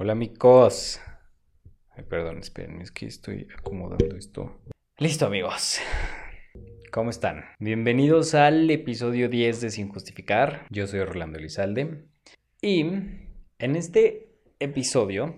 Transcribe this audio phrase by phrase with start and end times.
[0.00, 1.00] Hola amigos.
[2.08, 4.60] Perdón, esperen, es que estoy acomodando esto.
[4.96, 5.80] Listo amigos.
[6.92, 7.46] ¿Cómo están?
[7.58, 10.66] Bienvenidos al episodio 10 de Sin Justificar.
[10.70, 12.04] Yo soy Rolando Elizalde.
[12.62, 15.34] Y en este episodio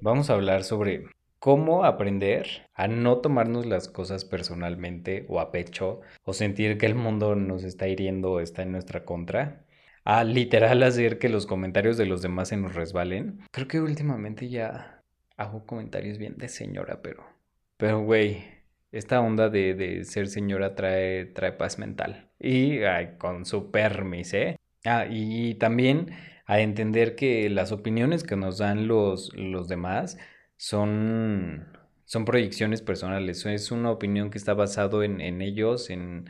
[0.00, 1.04] vamos a hablar sobre
[1.38, 6.96] cómo aprender a no tomarnos las cosas personalmente o a pecho o sentir que el
[6.96, 9.63] mundo nos está hiriendo o está en nuestra contra
[10.04, 13.40] a literal hacer que los comentarios de los demás se nos resbalen.
[13.50, 15.02] Creo que últimamente ya
[15.36, 17.24] hago comentarios bien de señora, pero...
[17.76, 18.44] Pero, güey,
[18.92, 22.30] esta onda de, ser señora trae, trae paz mental.
[22.38, 22.80] Y
[23.18, 24.56] con su permis, ¿eh?
[24.84, 26.10] Ah, y también
[26.46, 30.18] a entender que las opiniones que nos dan los, los demás
[30.56, 31.66] son,
[32.04, 33.46] son proyecciones personales.
[33.46, 36.28] Es una opinión que está basado en, en ellos, en,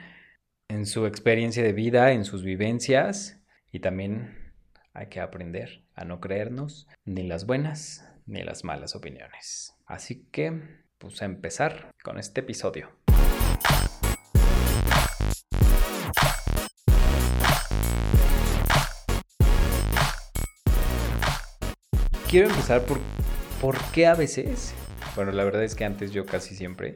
[0.68, 3.43] en su experiencia de vida, en sus vivencias
[3.74, 4.54] y también
[4.92, 9.74] hay que aprender a no creernos ni las buenas ni las malas opiniones.
[9.84, 10.62] Así que,
[10.98, 12.88] pues a empezar con este episodio.
[22.30, 23.00] Quiero empezar por
[23.60, 24.72] por qué a veces,
[25.16, 26.94] bueno, la verdad es que antes yo casi siempre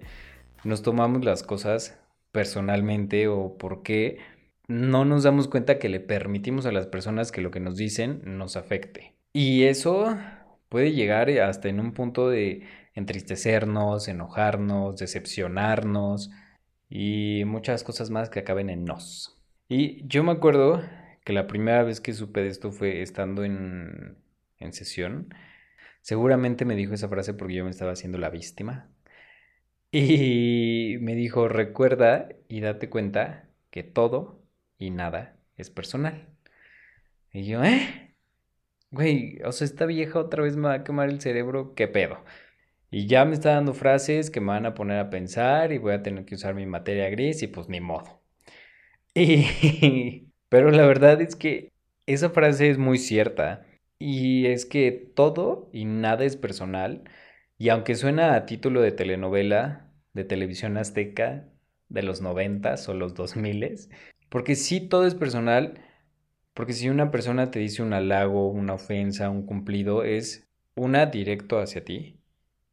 [0.62, 1.98] nos tomamos las cosas
[2.30, 4.37] personalmente o por qué
[4.68, 8.22] no nos damos cuenta que le permitimos a las personas que lo que nos dicen
[8.24, 9.16] nos afecte.
[9.32, 10.16] Y eso
[10.68, 16.30] puede llegar hasta en un punto de entristecernos, enojarnos, decepcionarnos
[16.90, 19.38] y muchas cosas más que acaben en nos.
[19.68, 20.82] Y yo me acuerdo
[21.24, 24.18] que la primera vez que supe de esto fue estando en,
[24.58, 25.34] en sesión.
[26.02, 28.90] Seguramente me dijo esa frase porque yo me estaba haciendo la víctima.
[29.90, 34.37] Y me dijo, recuerda y date cuenta que todo
[34.78, 36.28] y nada es personal.
[37.32, 38.16] Y yo, ¿eh?
[38.90, 42.24] Güey, o sea, esta vieja otra vez me va a quemar el cerebro, ¿qué pedo?
[42.90, 45.92] Y ya me está dando frases que me van a poner a pensar y voy
[45.94, 48.22] a tener que usar mi materia gris y pues ni modo.
[49.14, 50.28] Y...
[50.48, 51.72] Pero la verdad es que
[52.06, 53.66] esa frase es muy cierta.
[53.98, 57.04] Y es que todo y nada es personal.
[57.58, 61.48] Y aunque suena a título de telenovela, de televisión azteca,
[61.88, 63.90] de los noventas o los dos miles,
[64.28, 65.80] porque sí, todo es personal,
[66.54, 71.58] porque si una persona te dice un halago, una ofensa, un cumplido, es una directo
[71.58, 72.20] hacia ti,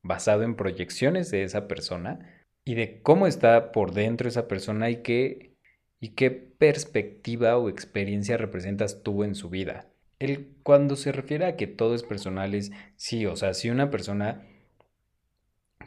[0.01, 4.97] basado en proyecciones de esa persona y de cómo está por dentro esa persona y
[4.97, 5.55] qué,
[5.99, 9.87] y qué perspectiva o experiencia representas tú en su vida.
[10.19, 13.91] El, cuando se refiere a que todo es personal es sí, o sea, si una
[13.91, 14.47] persona,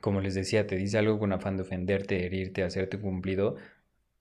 [0.01, 3.57] como les decía, te dice algo con afán de ofenderte, herirte, hacerte cumplido,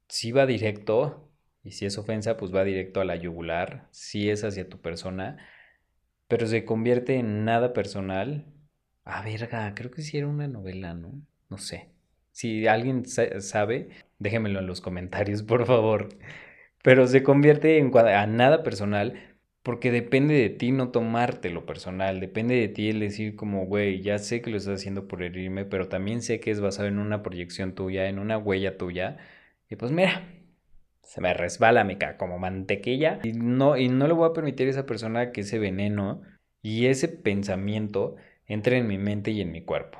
[0.07, 1.26] sí va directo
[1.67, 5.37] y si es ofensa, pues va directo a la yugular, si es hacia tu persona,
[6.29, 8.45] pero se convierte en nada personal.
[9.03, 11.21] Ah, verga, creo que sí era una novela, ¿no?
[11.49, 11.89] No sé.
[12.31, 13.89] Si alguien sabe,
[14.19, 16.09] déjenmelo en los comentarios, por favor.
[16.83, 17.91] Pero se convierte en
[18.37, 23.65] nada personal porque depende de ti no tomártelo personal, depende de ti el decir como,
[23.65, 26.87] güey, ya sé que lo estás haciendo por herirme, pero también sé que es basado
[26.87, 29.17] en una proyección tuya, en una huella tuya.
[29.69, 30.23] Y pues mira,
[31.07, 33.19] se me resbala, me cae como mantequilla.
[33.23, 36.21] Y no, y no le voy a permitir a esa persona que ese veneno
[36.61, 39.99] y ese pensamiento entre en mi mente y en mi cuerpo.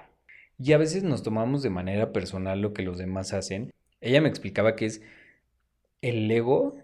[0.60, 3.72] Y a veces nos tomamos de manera personal lo que los demás hacen.
[4.02, 5.02] Ella me explicaba que es
[6.02, 6.78] el ego,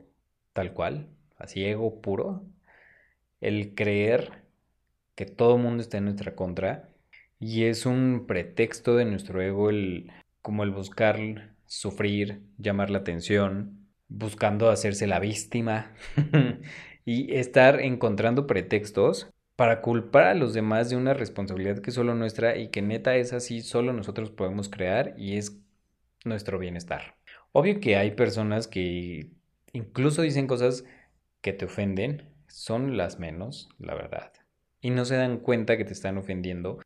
[0.54, 2.46] tal cual, así ego puro,
[3.42, 4.44] el creer
[5.16, 6.90] que todo el mundo está en nuestra contra
[7.42, 10.12] y es un pretexto de nuestro ego el
[10.42, 13.83] como el buscar sufrir, llamar la atención,
[14.14, 15.92] buscando hacerse la víctima
[17.06, 22.16] y estar encontrando pretextos para culpar a los demás de una responsabilidad que es solo
[22.16, 25.60] nuestra y que neta es así, solo nosotros podemos crear y es
[26.26, 27.16] nuestro bienestar.
[27.52, 29.30] Obvio que hay personas que
[29.74, 30.86] incluso dicen cosas
[31.42, 34.32] que te ofenden, son las menos, la verdad.
[34.82, 36.80] Y no se dan cuenta que te están ofendiendo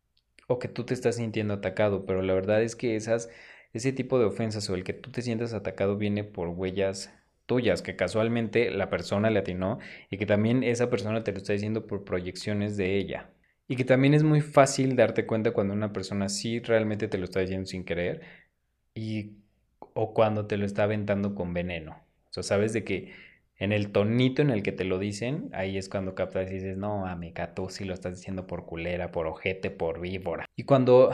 [0.48, 3.30] o que tú te estás sintiendo atacado, pero la verdad es que esas
[3.74, 7.14] ese tipo de ofensas o el que tú te sientas atacado viene por huellas
[7.48, 9.80] tuyas, que casualmente la persona le atinó
[10.12, 13.32] y que también esa persona te lo está diciendo por proyecciones de ella.
[13.68, 17.26] Y que también es muy fácil darte cuenta cuando una persona sí realmente te lo
[17.26, 18.22] está diciendo sin querer
[18.94, 19.38] y
[19.94, 21.98] o cuando te lo está aventando con veneno.
[22.30, 23.14] O sea, sabes de que
[23.58, 26.78] en el tonito en el que te lo dicen, ahí es cuando captas y dices,
[26.78, 30.46] no, amiga, tú sí lo estás diciendo por culera, por ojete, por víbora.
[30.56, 31.12] Y cuando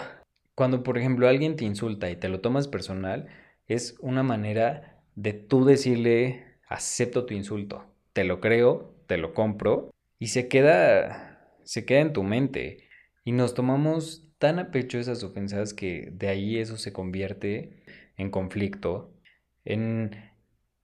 [0.56, 3.28] cuando, por ejemplo, alguien te insulta y te lo tomas personal,
[3.68, 9.92] es una manera de tú decirle, acepto tu insulto, te lo creo, te lo compro,
[10.20, 12.88] y se queda, se queda en tu mente.
[13.24, 17.84] Y nos tomamos tan a pecho esas ofensas que de ahí eso se convierte
[18.18, 19.14] en conflicto,
[19.66, 20.12] en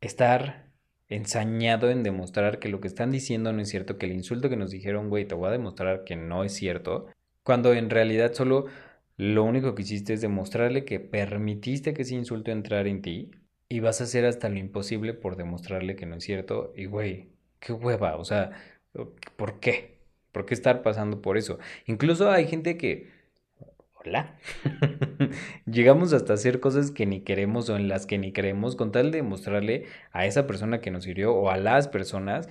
[0.01, 0.69] estar
[1.09, 4.57] ensañado en demostrar que lo que están diciendo no es cierto, que el insulto que
[4.57, 7.07] nos dijeron, güey, te voy a demostrar que no es cierto,
[7.43, 8.65] cuando en realidad solo
[9.17, 13.31] lo único que hiciste es demostrarle que permitiste que ese insulto entrara en ti
[13.69, 16.73] y vas a hacer hasta lo imposible por demostrarle que no es cierto.
[16.75, 17.29] Y güey,
[17.59, 18.51] qué hueva, o sea,
[19.37, 19.99] ¿por qué?
[20.31, 21.59] ¿Por qué estar pasando por eso?
[21.85, 23.09] Incluso hay gente que...
[23.95, 24.37] Hola.
[25.65, 29.11] Llegamos hasta hacer cosas que ni queremos o en las que ni queremos con tal
[29.11, 32.47] de demostrarle a esa persona que nos hirió o a las personas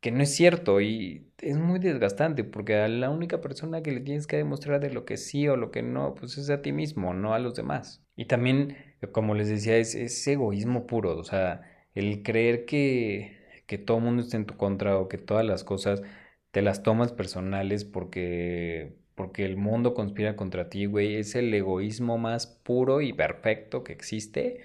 [0.00, 4.00] que no es cierto y es muy desgastante porque a la única persona que le
[4.00, 6.72] tienes que demostrar de lo que sí o lo que no, pues es a ti
[6.72, 8.02] mismo, no a los demás.
[8.16, 8.76] Y también,
[9.12, 11.62] como les decía, es, es egoísmo puro, o sea,
[11.94, 15.64] el creer que, que todo el mundo está en tu contra o que todas las
[15.64, 16.02] cosas
[16.50, 22.18] te las tomas personales porque, porque el mundo conspira contra ti, güey, es el egoísmo
[22.18, 24.64] más puro y perfecto que existe.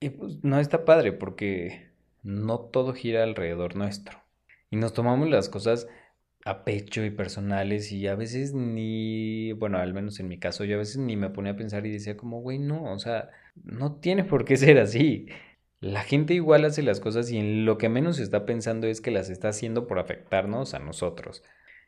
[0.00, 1.90] Y pues no está padre porque
[2.22, 4.18] no todo gira alrededor nuestro.
[4.70, 5.88] Y nos tomamos las cosas
[6.44, 10.76] a pecho y personales y a veces ni, bueno, al menos en mi caso, yo
[10.76, 13.96] a veces ni me ponía a pensar y decía como, güey, no, o sea, no
[13.96, 15.28] tiene por qué ser así.
[15.80, 19.10] La gente igual hace las cosas y en lo que menos está pensando es que
[19.10, 21.42] las está haciendo por afectarnos a nosotros.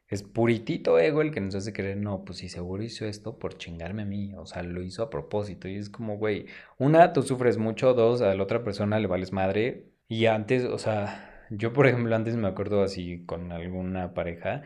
[0.09, 3.57] Es puritito ego el que nos hace creer, no, pues sí, seguro hizo esto por
[3.57, 5.69] chingarme a mí, o sea, lo hizo a propósito.
[5.69, 6.47] Y es como, güey,
[6.79, 9.87] una, tú sufres mucho, dos, a la otra persona le vales madre.
[10.09, 14.63] Y antes, o sea, yo, por ejemplo, antes me acuerdo así con alguna pareja,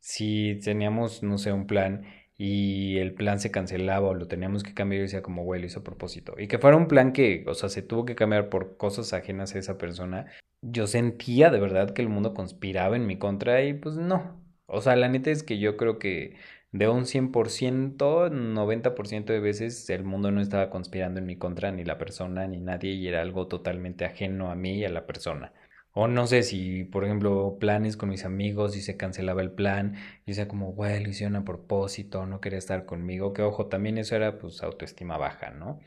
[0.00, 2.04] si teníamos, no sé, un plan
[2.36, 5.84] y el plan se cancelaba o lo teníamos que cambiar, yo decía como, güey, hizo
[5.84, 6.34] propósito.
[6.38, 9.54] Y que fuera un plan que, o sea, se tuvo que cambiar por cosas ajenas
[9.54, 10.26] a esa persona,
[10.62, 14.42] yo sentía de verdad que el mundo conspiraba en mi contra y pues no.
[14.66, 16.36] O sea, la neta es que yo creo que
[16.72, 21.84] de un 100%, 90% de veces el mundo no estaba conspirando en mi contra, ni
[21.84, 25.52] la persona, ni nadie, y era algo totalmente ajeno a mí y a la persona.
[25.96, 29.94] O no sé si, por ejemplo, planes con mis amigos y se cancelaba el plan
[30.26, 33.32] y decía como, güey, lo hicieron a propósito, no quería estar conmigo.
[33.32, 35.80] Que ojo, también eso era pues autoestima baja, ¿no?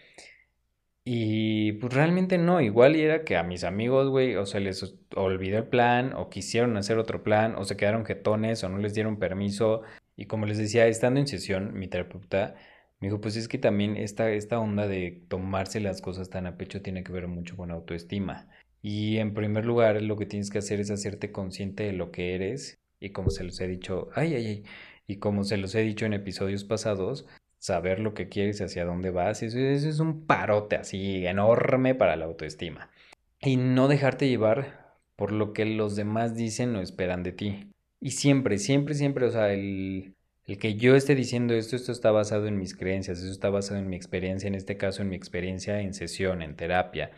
[1.04, 5.58] Y pues realmente no, igual era que a mis amigos, güey, o se les olvidó
[5.58, 9.18] el plan, o quisieron hacer otro plan, o se quedaron jetones, o no les dieron
[9.18, 9.84] permiso.
[10.18, 12.56] Y como les decía, estando en sesión, mi terapeuta
[13.00, 16.58] me dijo, pues es que también esta, esta onda de tomarse las cosas tan a
[16.58, 18.50] pecho tiene que ver mucho con autoestima.
[18.82, 22.36] Y en primer lugar, lo que tienes que hacer es hacerte consciente de lo que
[22.36, 24.64] eres y como se los he dicho, ay, ay, ay,
[25.08, 27.26] y como se los he dicho en episodios pasados,
[27.60, 32.16] saber lo que quieres, hacia dónde vas, eso, eso es un parote así enorme para
[32.16, 32.90] la autoestima.
[33.40, 37.72] Y no dejarte llevar por lo que los demás dicen o esperan de ti.
[38.00, 40.16] Y siempre, siempre, siempre, o sea, el,
[40.46, 43.80] el que yo esté diciendo esto, esto está basado en mis creencias, eso está basado
[43.80, 47.12] en mi experiencia, en este caso en mi experiencia en sesión, en terapia.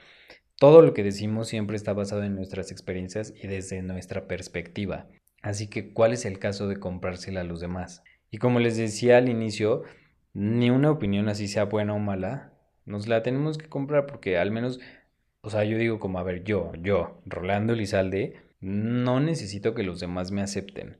[0.59, 5.07] Todo lo que decimos siempre está basado en nuestras experiencias y desde nuestra perspectiva.
[5.41, 8.03] Así que, ¿cuál es el caso de comprársela a los demás?
[8.29, 9.83] Y como les decía al inicio,
[10.33, 12.51] ni una opinión así sea buena o mala,
[12.85, 14.81] nos la tenemos que comprar porque al menos,
[15.39, 20.01] o sea, yo digo como, a ver, yo, yo, Rolando Lizalde, no necesito que los
[20.01, 20.97] demás me acepten.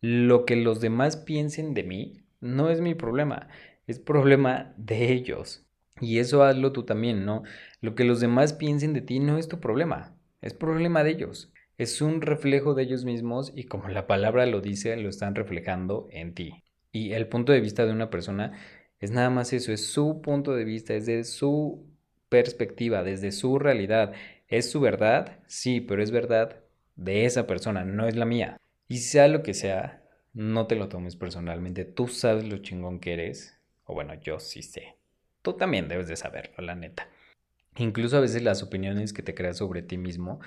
[0.00, 3.46] Lo que los demás piensen de mí no es mi problema,
[3.86, 5.64] es problema de ellos.
[6.00, 7.42] Y eso hazlo tú también, ¿no?
[7.80, 11.52] Lo que los demás piensen de ti no es tu problema, es problema de ellos.
[11.76, 16.08] Es un reflejo de ellos mismos y como la palabra lo dice, lo están reflejando
[16.10, 16.64] en ti.
[16.90, 18.58] Y el punto de vista de una persona
[18.98, 21.86] es nada más eso, es su punto de vista, es de su
[22.28, 24.12] perspectiva, desde su realidad.
[24.48, 25.38] ¿Es su verdad?
[25.46, 26.60] Sí, pero es verdad
[26.96, 28.56] de esa persona, no es la mía.
[28.88, 31.84] Y sea lo que sea, no te lo tomes personalmente.
[31.84, 33.56] Tú sabes lo chingón que eres.
[33.84, 34.98] O bueno, yo sí sé
[35.42, 37.08] tú también debes de saberlo, la neta.
[37.78, 40.40] Incluso a veces las opiniones que te creas sobre ti mismo,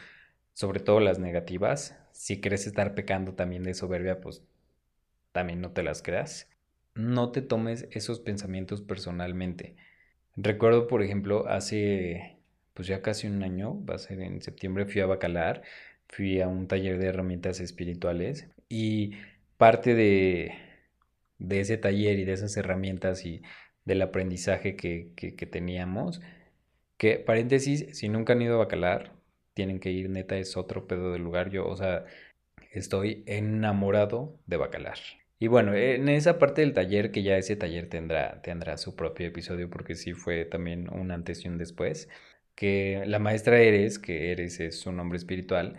[0.53, 4.43] sobre todo las negativas, si crees estar pecando también de soberbia, pues
[5.31, 6.49] también no te las creas.
[6.93, 9.75] No te tomes esos pensamientos personalmente.
[10.35, 12.37] Recuerdo, por ejemplo, hace
[12.73, 15.61] pues ya casi un año, va a ser en septiembre, fui a Bacalar,
[16.07, 19.11] fui a un taller de herramientas espirituales y
[19.57, 20.53] parte de,
[21.37, 23.41] de ese taller y de esas herramientas y
[23.85, 25.11] del aprendizaje que,
[25.51, 26.21] teníamos.
[27.01, 29.13] Que, paréntesis, si nunca han ido a Bacalar,
[29.55, 31.49] tienen que ir, neta, es otro pedo del lugar.
[31.49, 32.05] Yo, o sea,
[32.71, 34.99] estoy enamorado de Bacalar.
[35.39, 39.25] Y bueno, en esa parte del taller, que ya ese taller tendrá, tendrá su propio
[39.25, 42.07] episodio, porque sí fue también un antes y un después,
[42.53, 45.77] que la maestra Eres, que Eres es su nombre espiritual,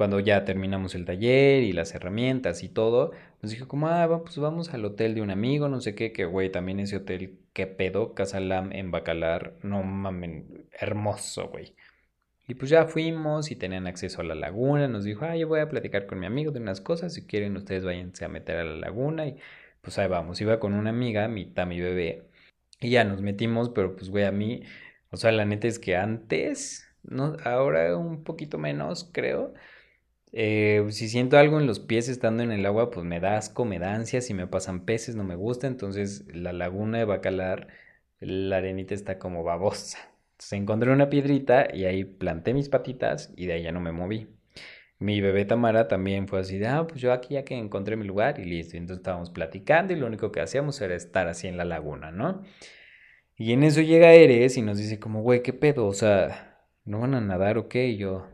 [0.00, 3.10] cuando ya terminamos el taller y las herramientas y todo,
[3.42, 6.24] nos dijo como, ah, pues vamos al hotel de un amigo, no sé qué, que
[6.24, 11.74] güey, también ese hotel, qué pedo, Casa Lam en Bacalar, no mamen, hermoso, güey.
[12.48, 14.88] Y pues ya fuimos y tenían acceso a la laguna.
[14.88, 17.12] Nos dijo, ah, yo voy a platicar con mi amigo de unas cosas.
[17.12, 19.26] Si quieren, ustedes váyanse a meter a la laguna.
[19.26, 19.36] Y
[19.82, 20.40] pues ahí vamos.
[20.40, 22.22] Iba con una amiga, mi, mi bebé.
[22.80, 24.62] Y ya nos metimos, pero pues, güey, a mí,
[25.10, 29.52] o sea, la neta es que antes, no, ahora un poquito menos, creo.
[30.32, 33.64] Eh, si siento algo en los pies estando en el agua, pues me da asco,
[33.64, 34.04] me da.
[34.04, 35.66] Si me pasan peces, no me gusta.
[35.66, 37.68] Entonces, la laguna de Bacalar,
[38.20, 39.98] la arenita está como babosa.
[40.32, 43.92] Entonces encontré una piedrita y ahí planté mis patitas y de ahí ya no me
[43.92, 44.28] moví.
[44.98, 48.06] Mi bebé Tamara también fue así de, ah, pues yo aquí ya que encontré mi
[48.06, 48.76] lugar y listo.
[48.76, 52.42] Entonces estábamos platicando y lo único que hacíamos era estar así en la laguna, ¿no?
[53.36, 55.86] Y en eso llega Eres y nos dice como, güey, ¿qué pedo?
[55.86, 57.88] O sea, ¿no van a nadar o qué?
[57.88, 58.26] Y yo,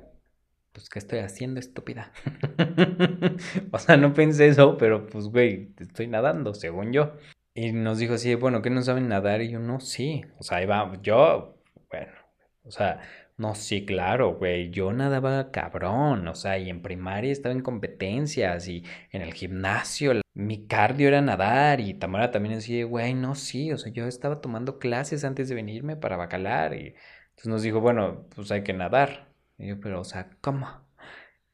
[0.76, 2.12] pues, ¿qué estoy haciendo, estúpida?
[3.73, 7.14] o sea, no pensé eso, pero pues, güey, estoy nadando, según yo.
[7.54, 9.40] Y nos dijo así, bueno, ¿qué no saben nadar?
[9.40, 10.23] Y yo, no, sí.
[10.38, 10.68] O sea, ahí
[11.02, 11.59] yo
[11.90, 12.12] bueno,
[12.64, 13.00] o sea,
[13.38, 18.68] no, sí, claro, güey, yo nadaba cabrón, o sea, y en primaria estaba en competencias
[18.68, 23.73] y en el gimnasio, mi cardio era nadar y Tamara también decía, güey, no, sí,
[23.73, 26.95] o sea, yo estaba tomando clases antes de venirme para bacalar y
[27.30, 29.26] entonces nos dijo, bueno, pues hay que nadar.
[29.59, 30.69] Y yo, pero, o sea, ¿cómo?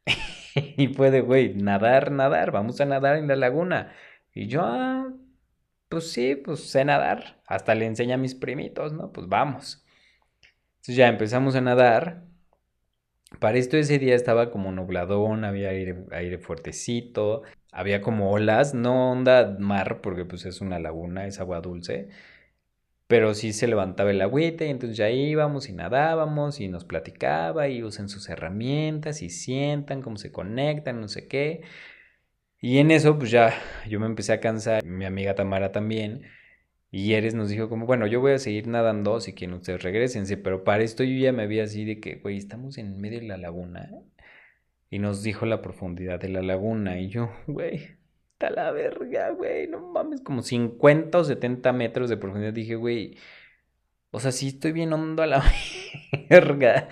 [0.55, 3.93] y puede, güey, nadar, nadar, vamos a nadar en la laguna.
[4.35, 5.13] Y yo, ah,
[5.89, 9.13] pues sí, pues sé nadar, hasta le enseña a mis primitos, ¿no?
[9.13, 9.85] Pues vamos.
[10.77, 12.25] Entonces ya empezamos a nadar.
[13.41, 19.57] Para esto ese día estaba como nubladón, había aire, fuertecito, había como olas, no onda
[19.59, 22.09] mar porque pues es una laguna, es agua dulce,
[23.13, 27.69] pero sí se levantaba el agüite y entonces ya íbamos y nadábamos y nos platicaba
[27.69, 31.61] y usan sus herramientas y sientan cómo se conectan, no sé qué.
[32.59, 33.53] Y en eso pues ya
[33.87, 36.23] yo me empecé a cansar, mi amiga Tamara también.
[36.91, 40.39] Y Eres nos dijo como, bueno, yo voy a seguir nadando si quieren ustedes regresense,
[40.39, 43.27] pero para esto yo ya me vi así de que, güey, estamos en medio de
[43.27, 43.91] la laguna.
[44.89, 47.99] Y nos dijo la profundidad de la laguna y yo, güey,
[48.43, 52.53] está la verga, güey, no mames, como 50 o 70 metros de profundidad.
[52.53, 53.17] Dije, güey,
[54.11, 55.45] o sea, sí estoy bien hondo a la
[56.31, 56.89] verga.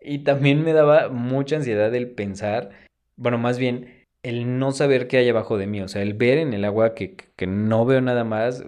[0.00, 2.70] Y también me daba mucha ansiedad el pensar,
[3.16, 6.38] bueno, más bien el no saber qué hay abajo de mí, o sea, el ver
[6.38, 8.64] en el agua que, que no veo nada más,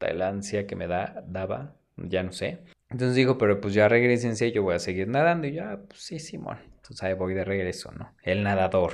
[0.00, 2.58] el ansia que me da, daba, ya no sé.
[2.88, 5.46] Entonces digo, pero pues ya regresense, yo voy a seguir nadando.
[5.46, 6.58] Y ya, pues sí, Simón.
[6.86, 8.14] Entonces ahí voy de regreso, ¿no?
[8.22, 8.92] El nadador.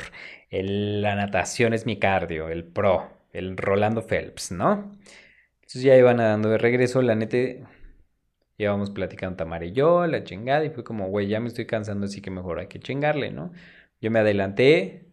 [0.50, 4.92] La natación es mi cardio, el pro, el Rolando Phelps, ¿no?
[5.56, 7.36] Entonces ya iba nadando de regreso, la neta,
[8.58, 12.06] íbamos platicando Tamara y yo, la chingada, y fue como, güey, ya me estoy cansando,
[12.06, 13.52] así que mejor hay que chingarle, ¿no?
[14.00, 15.12] Yo me adelanté,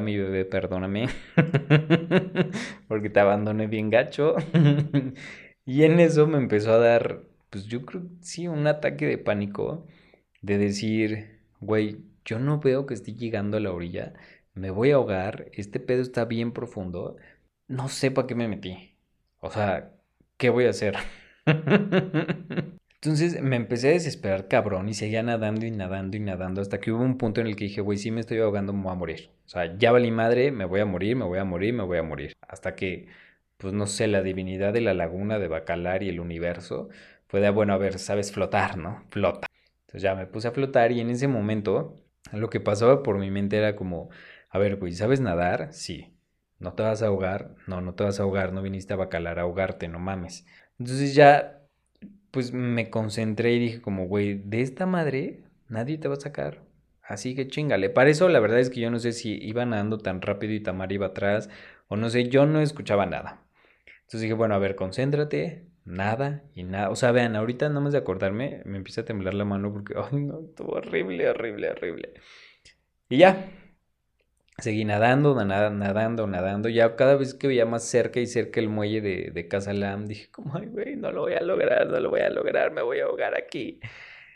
[0.00, 1.08] mi bebé, perdóname,
[2.88, 4.36] porque te abandoné bien gacho.
[5.64, 9.86] y en eso me empezó a dar, pues yo creo, sí, un ataque de pánico
[10.42, 14.14] de decir, güey, yo no veo que esté llegando a la orilla,
[14.54, 17.16] me voy a ahogar, este pedo está bien profundo,
[17.68, 18.96] no sé para qué me metí.
[19.40, 19.92] O sea,
[20.36, 20.96] ¿qué voy a hacer?
[23.04, 26.90] Entonces me empecé a desesperar cabrón y seguía nadando y nadando y nadando hasta que
[26.90, 28.94] hubo un punto en el que dije, güey, si me estoy ahogando, me voy a
[28.94, 29.30] morir.
[29.44, 31.98] O sea, ya valí madre, me voy a morir, me voy a morir, me voy
[31.98, 32.32] a morir.
[32.48, 33.08] Hasta que,
[33.58, 36.88] pues no sé, la divinidad de la laguna de Bacalar y el universo
[37.28, 39.04] fue de, bueno, a ver, sabes flotar, ¿no?
[39.10, 39.48] Flota.
[39.82, 43.30] Entonces ya me puse a flotar y en ese momento lo que pasaba por mi
[43.30, 44.10] mente era como,
[44.50, 45.72] a ver, güey, ¿sabes nadar?
[45.72, 46.14] Sí.
[46.58, 47.54] ¿No te vas a ahogar?
[47.66, 50.46] No, no te vas a ahogar, no viniste a Bacalar a ahogarte, no mames.
[50.78, 51.60] Entonces ya
[52.30, 56.62] pues me concentré y dije como, güey, de esta madre nadie te va a sacar.
[57.02, 57.90] Así que chingale.
[57.90, 60.60] Para eso la verdad es que yo no sé si iba nadando tan rápido y
[60.60, 61.48] Tamara iba atrás
[61.88, 63.42] o no sé, yo no escuchaba nada.
[64.00, 66.90] Entonces dije, bueno, a ver, concéntrate, nada y nada.
[66.90, 69.94] O sea, vean, ahorita nada más de acordarme me empieza a temblar la mano porque,
[70.12, 72.14] ay, no, estuvo horrible, horrible, horrible.
[73.08, 73.50] Y ya,
[74.58, 76.68] Seguí nadando, nadando, nadando.
[76.68, 80.06] Ya cada vez que veía más cerca y cerca el muelle de, de Casa Lam,
[80.06, 82.80] dije como, ay, güey, no lo voy a lograr, no lo voy a lograr, me
[82.82, 83.80] voy a ahogar aquí.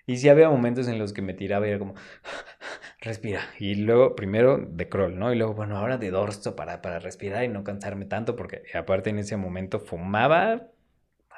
[0.07, 1.95] Y sí había momentos en los que me tiraba y era como,
[3.01, 3.43] respira.
[3.61, 5.33] Y luego, primero de crawl, ¿no?
[5.33, 9.11] Y luego, bueno, ahora de dorso para, para respirar y no cansarme tanto, porque aparte
[9.11, 10.69] en ese momento fumaba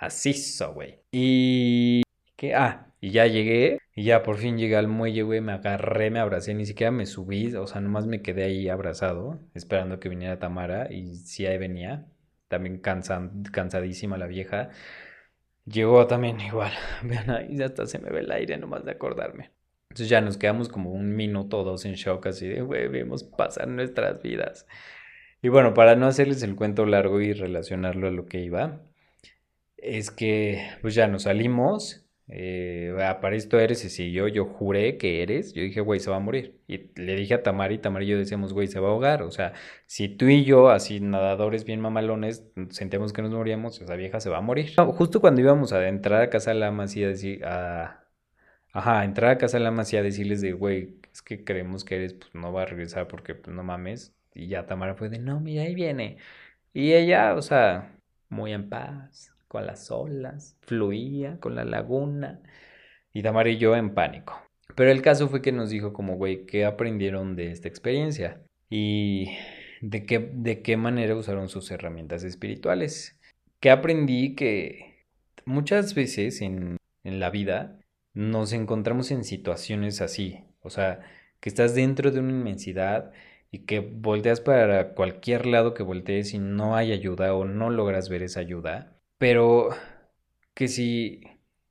[0.00, 0.34] así,
[0.74, 1.00] güey.
[1.12, 2.02] Y...
[2.36, 2.54] ¿Qué?
[2.54, 6.20] Ah, y ya llegué, y ya por fin llegué al muelle, güey, me agarré, me
[6.20, 10.38] abracé, ni siquiera me subí, o sea, nomás me quedé ahí abrazado, esperando que viniera
[10.38, 12.06] Tamara, y sí ahí venía,
[12.48, 14.70] también cansadísima la vieja.
[15.66, 19.50] Llegó también igual, vean ahí, hasta se me ve el aire nomás de acordarme.
[19.90, 23.24] Entonces ya nos quedamos como un minuto o dos en shock, así de, güey, vemos
[23.24, 24.66] pasar nuestras vidas.
[25.42, 28.82] Y bueno, para no hacerles el cuento largo y relacionarlo a lo que iba,
[29.82, 35.22] es que pues ya nos salimos eh, para esto eres y si yo, juré que
[35.22, 36.60] eres, yo dije, güey, se va a morir.
[36.68, 39.22] Y le dije a Tamara y Tamara y yo decíamos, güey, se va a ahogar.
[39.22, 39.52] O sea,
[39.86, 44.30] si tú y yo, así nadadores bien mamalones, sentíamos que nos moríamos, esa vieja se
[44.30, 44.72] va a morir.
[44.76, 48.04] justo cuando íbamos a entrar a casa de la y a decir, a...
[48.72, 51.96] Ajá, entrar a casa de la y a decirles de, güey, es que creemos que
[51.96, 54.14] eres, pues no va a regresar porque, pues no mames.
[54.34, 56.18] Y ya Tamara fue de, no, mira, ahí viene.
[56.72, 57.92] Y ella, o sea,
[58.28, 62.40] muy en paz con las olas, fluía con la laguna
[63.12, 64.40] y Tamara y yo en pánico.
[64.76, 68.40] Pero el caso fue que nos dijo como, güey, ¿qué aprendieron de esta experiencia?
[68.68, 69.32] Y
[69.80, 73.18] de qué, de qué manera usaron sus herramientas espirituales.
[73.58, 75.04] Que aprendí que
[75.44, 77.80] muchas veces en, en la vida
[78.14, 80.44] nos encontramos en situaciones así.
[80.60, 81.00] O sea,
[81.40, 83.10] que estás dentro de una inmensidad
[83.50, 88.08] y que volteas para cualquier lado que voltees y no hay ayuda o no logras
[88.08, 88.99] ver esa ayuda.
[89.20, 89.68] Pero
[90.54, 91.20] que si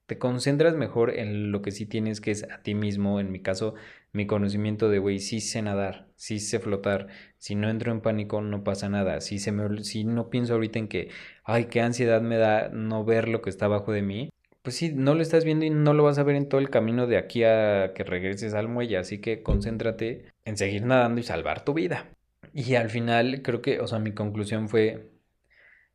[0.06, 3.41] te concentras mejor en lo que sí tienes, que es a ti mismo, en mi
[3.41, 3.74] caso,
[4.13, 7.08] mi conocimiento de, güey, sí sé nadar, sí sé flotar,
[7.39, 10.77] si no entro en pánico no pasa nada, si, se me, si no pienso ahorita
[10.77, 11.10] en que,
[11.44, 14.29] ay, qué ansiedad me da no ver lo que está abajo de mí,
[14.62, 16.70] pues sí, no lo estás viendo y no lo vas a ver en todo el
[16.70, 21.24] camino de aquí a que regreses al muelle, así que concéntrate en seguir nadando y
[21.24, 22.12] salvar tu vida.
[22.53, 25.10] Y al final creo que, o sea, mi conclusión fue,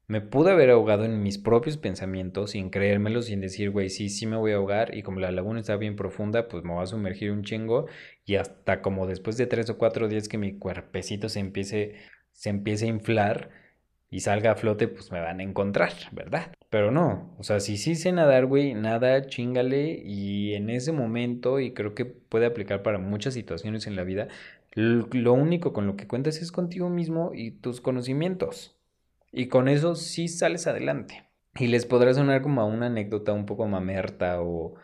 [0.06, 4.26] me pude haber ahogado en mis propios pensamientos sin creérmelo, sin decir, güey, sí, sí
[4.26, 6.86] me voy a ahogar y como la laguna está bien profunda, pues me voy a
[6.86, 7.86] sumergir un chingo
[8.24, 11.94] y hasta como después de tres o cuatro días que mi cuerpecito se empiece,
[12.32, 13.50] se empiece a inflar
[14.10, 16.52] y salga a flote, pues me van a encontrar, ¿verdad?
[16.70, 21.60] Pero no, o sea, si sí sé nadar, güey, nada, chingale y en ese momento,
[21.60, 24.28] y creo que puede aplicar para muchas situaciones en la vida,
[24.74, 28.76] lo único con lo que cuentas es contigo mismo y tus conocimientos.
[29.34, 31.24] Y con eso sí sales adelante.
[31.56, 34.74] Y les podrá sonar como a una anécdota un poco mamerta o,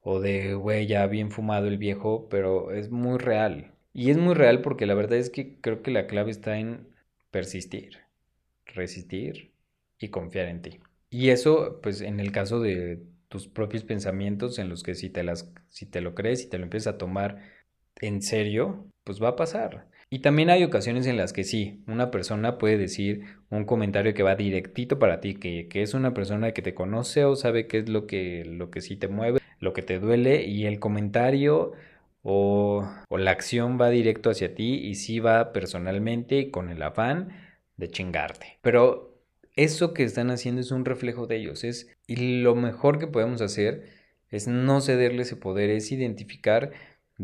[0.00, 3.72] o de, güey, ya bien fumado el viejo, pero es muy real.
[3.92, 6.88] Y es muy real porque la verdad es que creo que la clave está en
[7.30, 7.98] persistir,
[8.66, 9.52] resistir
[9.98, 10.80] y confiar en ti.
[11.10, 15.22] Y eso, pues en el caso de tus propios pensamientos, en los que si te,
[15.22, 17.42] las, si te lo crees y te lo empiezas a tomar
[18.00, 19.88] en serio, pues va a pasar.
[20.12, 24.22] Y también hay ocasiones en las que sí, una persona puede decir un comentario que
[24.22, 27.88] va directito para ti, que, es una persona que te conoce o sabe qué es
[27.88, 31.72] lo que, lo que sí te mueve, lo que te duele, y el comentario
[32.22, 37.30] o, o la acción va directo hacia ti y sí va personalmente con el afán
[37.78, 38.58] de chingarte.
[38.60, 39.18] Pero
[39.56, 43.40] eso que están haciendo es un reflejo de ellos, es, y lo mejor que podemos
[43.40, 43.88] hacer
[44.28, 46.72] es no cederle ese poder, es identificar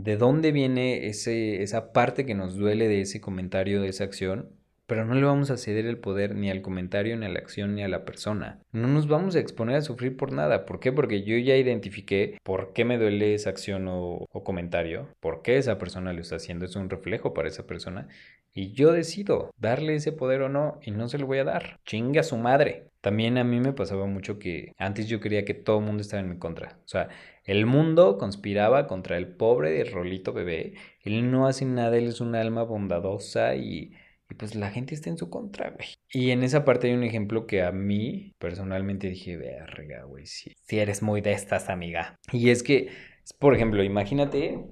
[0.02, 4.50] de dónde viene ese, esa parte que nos duele de ese comentario, de esa acción,
[4.86, 7.74] pero no le vamos a ceder el poder ni al comentario, ni a la acción,
[7.74, 8.60] ni a la persona.
[8.72, 10.64] No nos vamos a exponer a sufrir por nada.
[10.64, 10.92] ¿Por qué?
[10.92, 15.78] Porque yo ya identifiqué por qué me duele esa acción o, comentario, por qué esa
[15.78, 18.08] persona lo está haciendo, es un reflejo para esa persona.
[18.54, 21.80] Y yo decido darle ese poder o no, y no se lo voy a dar.
[21.84, 22.86] Chinga su madre.
[23.00, 26.22] También a mí me pasaba mucho que antes yo quería que todo el mundo estaba
[26.22, 26.78] en mi contra.
[26.84, 27.08] O sea,
[27.48, 30.74] el mundo conspiraba contra el pobre Rolito bebé.
[31.02, 33.94] Él no hace nada, él es un alma bondadosa y,
[34.36, 35.88] pues la gente está en su contra, güey.
[36.12, 40.56] Y en esa parte hay un ejemplo que a mí personalmente dije, verga, güey, sí.
[40.62, 42.18] Si eres muy de estas, amiga.
[42.32, 42.90] Y es que,
[43.38, 44.66] por ejemplo, imagínate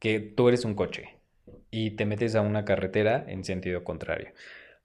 [0.00, 1.20] que tú eres un coche
[1.70, 4.30] y te metes a una carretera en sentido contrario.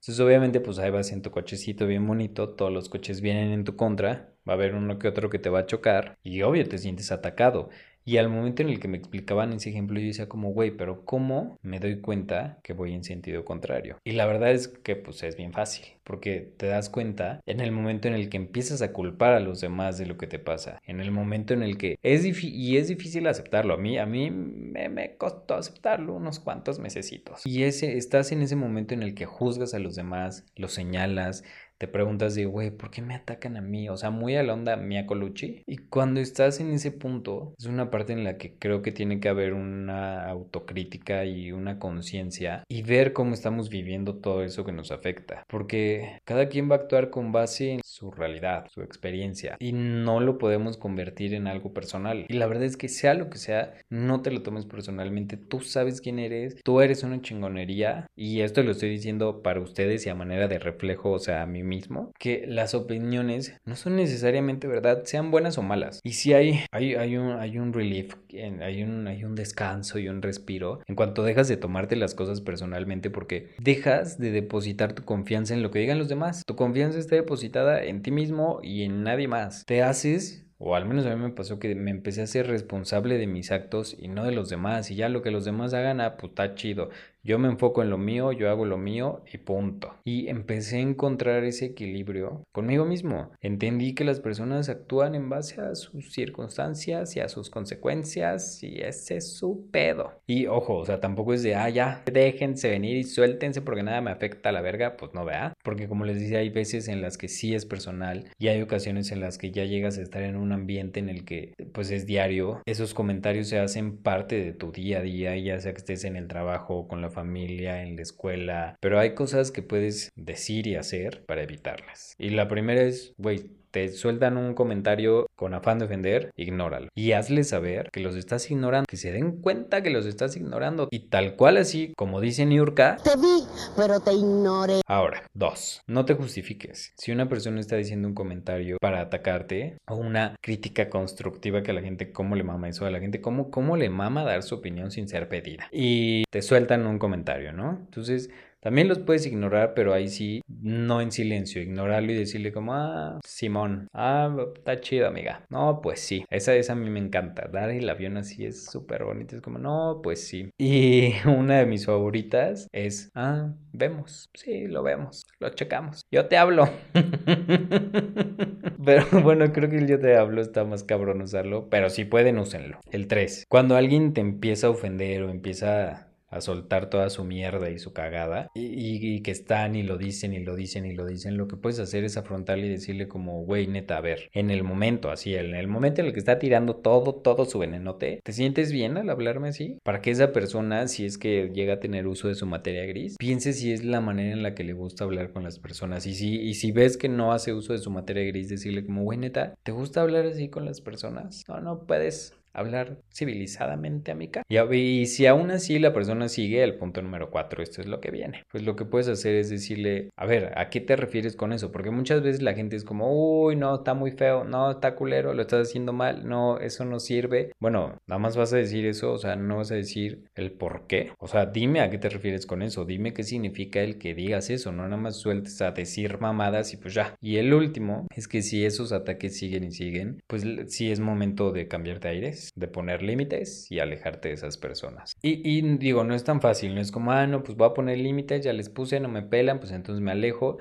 [0.01, 3.63] Entonces, obviamente, pues ahí vas en tu cochecito bien bonito, todos los coches vienen en
[3.63, 6.67] tu contra, va a haber uno que otro que te va a chocar y obvio
[6.67, 7.69] te sientes atacado.
[8.03, 11.05] Y al momento en el que me explicaban ese ejemplo, yo decía como, güey, pero
[11.05, 13.97] ¿cómo me doy cuenta que voy en sentido contrario?
[14.03, 17.71] Y la verdad es que pues es bien fácil, porque te das cuenta en el
[17.71, 20.79] momento en el que empiezas a culpar a los demás de lo que te pasa,
[20.85, 24.05] en el momento en el que es difícil, y es difícil aceptarlo, a mí, a
[24.05, 27.45] mí me, costó aceptarlo unos cuantos mesecitos.
[27.45, 31.43] Y ese, estás en ese momento en el que juzgas a los demás, los señalas,
[31.81, 33.89] te preguntas de, güey, ¿por qué me atacan a mí?
[33.89, 35.63] O sea, muy a la onda Mia Colucci.
[35.65, 39.19] Y cuando estás en ese punto, es una parte en la que creo que tiene
[39.19, 44.71] que haber una autocrítica y una conciencia y ver cómo estamos viviendo todo eso que
[44.71, 45.43] nos afecta.
[45.47, 49.55] Porque cada quien va a actuar con base en su realidad, su experiencia.
[49.57, 52.27] Y no lo podemos convertir en algo personal.
[52.29, 55.35] Y la verdad es que sea lo que sea, no te lo tomes personalmente.
[55.35, 58.05] Tú sabes quién eres, tú eres una chingonería.
[58.15, 61.47] Y esto lo estoy diciendo para ustedes y a manera de reflejo, o sea, a
[61.47, 66.01] mí mismo que las opiniones no son necesariamente verdad, sean buenas o malas.
[66.03, 68.15] Y si hay, hay, hay, un, hay un relief,
[68.61, 72.41] hay un, hay un descanso y un respiro en cuanto dejas de tomarte las cosas
[72.41, 76.43] personalmente porque dejas de depositar tu confianza en lo que digan los demás.
[76.45, 79.63] Tu confianza está depositada en ti mismo y en nadie más.
[79.65, 83.17] Te haces o al menos a mí me pasó que me empecé a ser responsable
[83.17, 84.91] de mis actos y no de los demás.
[84.91, 86.91] Y ya lo que los demás hagan, ah, pues está chido.
[87.23, 89.93] Yo me enfoco en lo mío, yo hago lo mío y punto.
[90.03, 93.31] Y empecé a encontrar ese equilibrio conmigo mismo.
[93.41, 98.81] Entendí que las personas actúan en base a sus circunstancias y a sus consecuencias y
[98.81, 100.13] ese es su pedo.
[100.25, 104.01] Y ojo, o sea, tampoco es de, ah, ya, déjense venir y suéltense porque nada
[104.01, 105.53] me afecta a la verga, pues no vea.
[105.63, 109.11] Porque como les decía, hay veces en las que sí es personal y hay ocasiones
[109.11, 112.05] en las que ya llegas a estar en un ambiente en el que pues es
[112.05, 112.61] diario.
[112.65, 116.15] Esos comentarios se hacen parte de tu día a día, ya sea que estés en
[116.15, 120.75] el trabajo con la familia, en la escuela, pero hay cosas que puedes decir y
[120.75, 122.15] hacer para evitarlas.
[122.17, 126.89] Y la primera es, güey, te sueltan un comentario con afán de ofender, ignóralo.
[126.95, 130.87] Y hazle saber que los estás ignorando, que se den cuenta que los estás ignorando.
[130.91, 133.43] Y tal cual así, como dice Niurka, te vi,
[133.75, 134.81] pero te ignoré.
[134.87, 136.93] Ahora, dos, no te justifiques.
[136.97, 141.73] Si una persona está diciendo un comentario para atacarte o una crítica constructiva que a
[141.73, 142.85] la gente, ¿cómo le mama eso?
[142.85, 145.67] A la gente, ¿cómo, cómo le mama dar su opinión sin ser pedida?
[145.71, 147.79] Y te sueltan un comentario, ¿no?
[147.85, 148.29] Entonces,
[148.61, 153.19] también los puedes ignorar, pero ahí sí, no en silencio, ignorarlo y decirle como, ah,
[153.25, 155.45] Simón, ah, está chido, amiga.
[155.49, 157.49] No, pues sí, esa, esa a mí me encanta.
[157.51, 160.51] Dar el avión así es súper bonito, es como, no, pues sí.
[160.59, 166.05] Y una de mis favoritas es, ah, vemos, sí, lo vemos, lo checamos.
[166.11, 166.69] Yo te hablo.
[168.85, 172.37] pero bueno, creo que el yo te hablo está más cabrón usarlo, pero si pueden,
[172.37, 172.79] úsenlo.
[172.91, 173.45] El 3.
[173.49, 177.93] Cuando alguien te empieza a ofender o empieza a soltar toda su mierda y su
[177.93, 181.57] cagada y, que están y lo dicen y lo dicen y lo dicen, lo que
[181.57, 185.35] puedes hacer es afrontarle y decirle como, güey, neta, a ver, en el momento, así,
[185.35, 188.97] en el momento en el que está tirando todo, todo su venenote, ¿te sientes bien
[188.97, 189.77] al hablarme así?
[189.83, 193.17] Para que esa persona, si es que llega a tener uso de su materia gris,
[193.19, 196.13] piense si es la manera en la que le gusta hablar con las personas y
[196.15, 199.17] si, y si ves que no hace uso de su materia gris, decirle como, güey,
[199.17, 201.43] neta, ¿te gusta hablar así con las personas?
[201.47, 204.43] No, no puedes hablar civilizadamente, amiga.
[204.47, 207.99] Y, y si aún así la persona sigue el punto número cuatro, esto es lo
[207.99, 208.43] que viene.
[208.51, 211.71] Pues lo que puedes hacer es decirle, a ver, ¿a qué te refieres con eso?
[211.71, 215.33] Porque muchas veces la gente es como, uy, no, está muy feo, no, está culero,
[215.33, 217.51] lo estás haciendo mal, no, eso no sirve.
[217.59, 220.87] Bueno, nada más vas a decir eso, o sea, no vas a decir el por
[220.87, 221.11] qué.
[221.19, 224.49] O sea, dime a qué te refieres con eso, dime qué significa el que digas
[224.49, 227.15] eso, no nada más sueltes a decir mamadas y pues ya.
[227.21, 231.51] Y el último es que si esos ataques siguen y siguen, pues sí es momento
[231.51, 235.15] de cambiarte aires de poner límites y alejarte de esas personas.
[235.21, 237.97] Y, digo, no es tan fácil, no es como, ah, no, pues voy a poner
[237.97, 240.57] límites, ya les puse, no me pelan, pues entonces me alejo.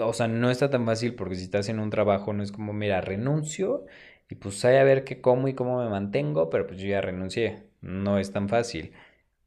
[0.00, 2.72] o sea, no está tan fácil porque si estás en un trabajo no es como,
[2.72, 3.86] mira, renuncio
[4.28, 7.00] y pues hay a ver qué como y cómo me mantengo, pero pues yo ya
[7.00, 7.64] renuncié.
[7.80, 8.92] No es tan fácil.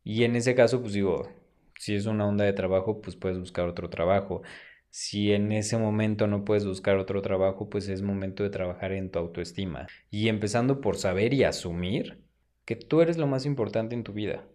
[0.03, 1.29] Y en ese caso, pues digo,
[1.77, 4.41] si es una onda de trabajo, pues puedes buscar otro trabajo.
[4.89, 9.11] Si en ese momento no puedes buscar otro trabajo, pues es momento de trabajar en
[9.11, 9.87] tu autoestima.
[10.09, 12.23] Y empezando por saber y asumir
[12.65, 14.45] que tú eres lo más importante en tu vida.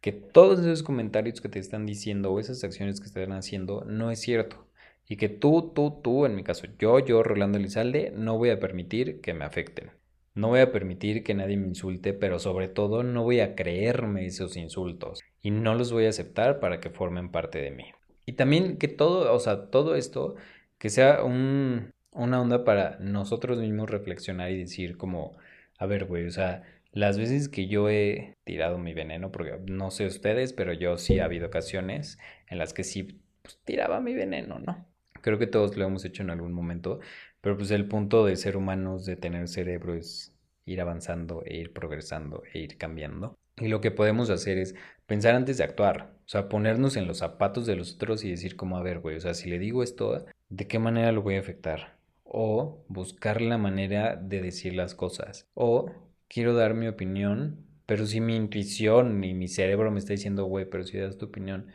[0.00, 3.84] Que todos esos comentarios que te están diciendo o esas acciones que te están haciendo
[3.84, 4.66] no es cierto.
[5.06, 8.60] Y que tú, tú, tú, en mi caso, yo, yo, Rolando Elizalde, no voy a
[8.60, 9.90] permitir que me afecten.
[10.34, 14.26] No voy a permitir que nadie me insulte, pero sobre todo no voy a creerme
[14.26, 15.20] esos insultos.
[15.42, 17.84] Y no los voy a aceptar para que formen parte de mí.
[18.28, 20.34] Y también que todo, o sea, todo esto,
[20.76, 25.38] que sea un, una onda para nosotros mismos reflexionar y decir como,
[25.78, 26.62] a ver, güey, o sea,
[26.92, 31.20] las veces que yo he tirado mi veneno, porque no sé ustedes, pero yo sí
[31.20, 34.86] ha habido ocasiones en las que sí pues, tiraba mi veneno, ¿no?
[35.22, 37.00] Creo que todos lo hemos hecho en algún momento,
[37.40, 40.34] pero pues el punto de ser humanos, de tener cerebro, es
[40.66, 43.38] ir avanzando e ir progresando e ir cambiando.
[43.56, 44.74] Y lo que podemos hacer es
[45.08, 48.56] pensar antes de actuar, o sea, ponernos en los zapatos de los otros y decir
[48.56, 51.36] como, a ver, güey, o sea, si le digo esto, ¿de qué manera lo voy
[51.36, 51.98] a afectar?
[52.24, 55.48] O buscar la manera de decir las cosas.
[55.54, 55.90] O
[56.28, 60.66] quiero dar mi opinión, pero si mi intuición y mi cerebro me está diciendo, güey,
[60.66, 61.68] pero si das tu opinión,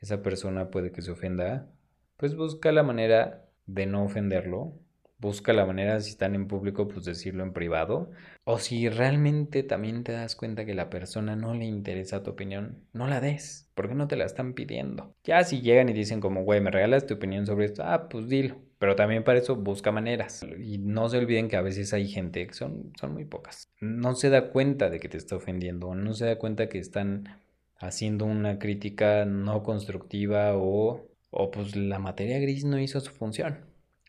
[0.00, 1.70] esa persona puede que se ofenda,
[2.16, 4.74] pues busca la manera de no ofenderlo
[5.22, 8.10] busca la manera, si están en público, pues decirlo en privado.
[8.44, 12.84] O si realmente también te das cuenta que la persona no le interesa tu opinión,
[12.92, 15.14] no la des, porque no te la están pidiendo.
[15.24, 18.28] Ya si llegan y dicen como, güey, me regalas tu opinión sobre esto, ah, pues
[18.28, 18.56] dilo.
[18.78, 20.44] Pero también para eso busca maneras.
[20.58, 24.14] Y no se olviden que a veces hay gente, que son, son muy pocas, no
[24.16, 27.40] se da cuenta de que te está ofendiendo, no se da cuenta que están
[27.78, 33.64] haciendo una crítica no constructiva o o pues la materia gris no hizo su función.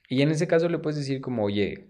[0.09, 1.87] Y en ese caso le puedes decir como, oye,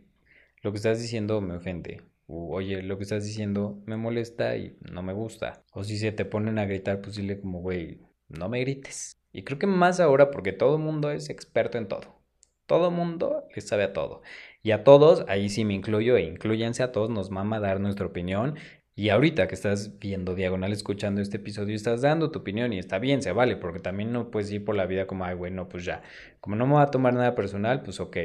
[0.61, 2.01] lo que estás diciendo me ofende.
[2.27, 5.63] Oye, lo que estás diciendo me molesta y no me gusta.
[5.73, 9.19] O si se te ponen a gritar, pues dile como, güey, no me grites.
[9.31, 12.21] Y creo que más ahora porque todo el mundo es experto en todo.
[12.65, 14.21] Todo mundo le sabe a todo.
[14.61, 18.05] Y a todos, ahí sí me incluyo e incluyanse a todos, nos mama dar nuestra
[18.05, 18.55] opinión.
[18.95, 22.99] Y ahorita que estás viendo diagonal, escuchando este episodio, estás dando tu opinión y está
[22.99, 25.83] bien, se vale, porque también no puedes ir por la vida como, ay, bueno, pues
[25.83, 26.03] ya,
[26.39, 28.17] como no me va a tomar nada personal, pues ok,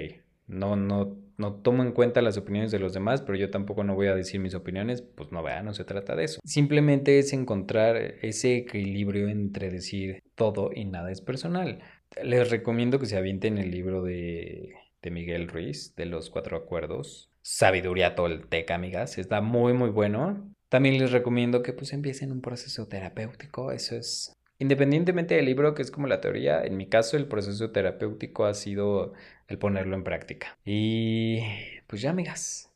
[0.48, 3.94] no, no, no tomo en cuenta las opiniones de los demás, pero yo tampoco no
[3.94, 6.40] voy a decir mis opiniones, pues no vea, no se trata de eso.
[6.44, 11.80] Simplemente es encontrar ese equilibrio entre decir todo y nada es personal.
[12.22, 17.30] Les recomiendo que se avienten el libro de, de Miguel Ruiz, de los cuatro acuerdos.
[17.42, 19.18] Sabiduría tolteca, amigas.
[19.18, 20.52] Está muy, muy bueno.
[20.68, 23.72] También les recomiendo que pues empiecen un proceso terapéutico.
[23.72, 27.70] Eso es independientemente del libro, que es como la teoría, en mi caso el proceso
[27.70, 29.12] terapéutico ha sido
[29.46, 30.58] el ponerlo en práctica.
[30.64, 31.40] Y
[31.86, 32.70] pues ya, amigas,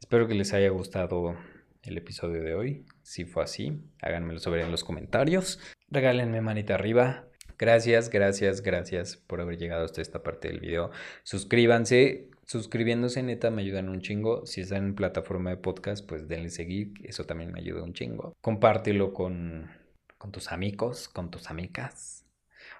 [0.00, 1.36] espero que les haya gustado
[1.82, 2.84] el episodio de hoy.
[3.02, 5.60] Si fue así, háganmelo saber en los comentarios.
[5.88, 7.26] Regálenme manita arriba.
[7.58, 10.90] Gracias, gracias, gracias por haber llegado hasta esta parte del video.
[11.22, 14.44] Suscríbanse, suscribiéndose neta me ayudan un chingo.
[14.44, 18.34] Si están en plataforma de podcast, pues denle seguir, eso también me ayuda un chingo.
[18.42, 19.70] Compártelo con,
[20.18, 22.24] con tus amigos, con tus amigas.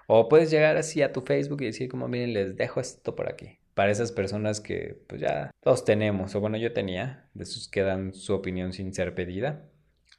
[0.07, 3.29] O puedes llegar así a tu Facebook y decir como miren, les dejo esto por
[3.29, 3.59] aquí.
[3.73, 7.81] Para esas personas que pues ya todos tenemos, o bueno yo tenía, de esos que
[7.81, 9.65] dan su opinión sin ser pedida.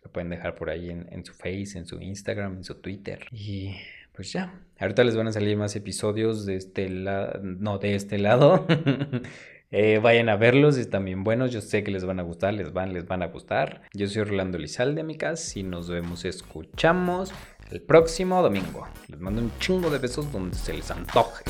[0.05, 3.27] Lo pueden dejar por ahí en, en su Face, en su Instagram, en su Twitter.
[3.33, 3.75] Y
[4.13, 8.19] pues ya, ahorita les van a salir más episodios de este lado, no, de este
[8.19, 8.67] lado.
[9.71, 12.73] eh, vayan a verlos, están bien buenos, yo sé que les van a gustar, les
[12.73, 13.83] van, les van a gustar.
[13.93, 17.33] Yo soy Orlando Lizalde, amigas, y nos vemos, escuchamos
[17.71, 18.87] el próximo domingo.
[19.09, 21.45] Les mando un chingo de besos donde se les antoje.